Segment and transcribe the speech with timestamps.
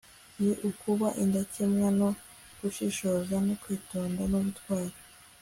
[0.41, 2.09] ni ukuba indakemwa no
[2.59, 4.95] gushishoza, no kwitonda n'ubutwari